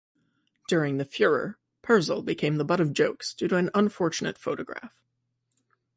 During 0.67 0.97
the 0.97 1.05
furor, 1.05 1.59
Perzel 1.83 2.25
became 2.25 2.55
the 2.57 2.65
butt 2.65 2.79
of 2.79 2.91
jokes 2.91 3.35
due 3.35 3.47
to 3.49 3.57
an 3.57 3.69
unfortunate 3.75 4.39
photograph. 4.39 5.03